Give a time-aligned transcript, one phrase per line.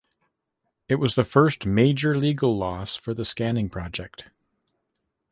[0.89, 4.31] It was the first major legal loss for the scanning project.